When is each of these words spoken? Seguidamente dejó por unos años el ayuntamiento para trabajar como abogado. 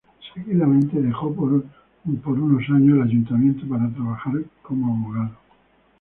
Seguidamente 0.33 0.99
dejó 0.99 1.31
por 1.35 1.51
unos 1.53 2.63
años 2.71 2.95
el 2.97 3.03
ayuntamiento 3.03 3.67
para 3.69 3.87
trabajar 3.93 4.33
como 4.63 4.95
abogado. 5.05 5.37